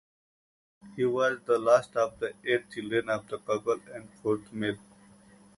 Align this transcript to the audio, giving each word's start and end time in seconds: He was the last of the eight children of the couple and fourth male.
He 0.95 1.05
was 1.05 1.37
the 1.45 1.59
last 1.59 1.95
of 1.95 2.17
the 2.19 2.33
eight 2.43 2.71
children 2.71 3.07
of 3.07 3.27
the 3.27 3.37
couple 3.37 3.79
and 3.93 4.09
fourth 4.23 4.51
male. 4.51 4.79